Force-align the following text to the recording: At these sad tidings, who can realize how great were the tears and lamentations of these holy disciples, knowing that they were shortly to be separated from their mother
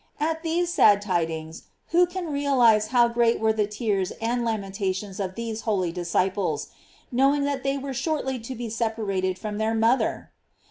At 0.19 0.41
these 0.41 0.73
sad 0.73 0.99
tidings, 0.99 1.65
who 1.89 2.07
can 2.07 2.31
realize 2.31 2.87
how 2.87 3.07
great 3.07 3.39
were 3.39 3.53
the 3.53 3.67
tears 3.67 4.09
and 4.19 4.43
lamentations 4.43 5.19
of 5.19 5.35
these 5.35 5.61
holy 5.61 5.91
disciples, 5.91 6.69
knowing 7.11 7.43
that 7.43 7.61
they 7.61 7.77
were 7.77 7.93
shortly 7.93 8.39
to 8.39 8.55
be 8.55 8.67
separated 8.67 9.37
from 9.37 9.59
their 9.59 9.75
mother 9.75 10.31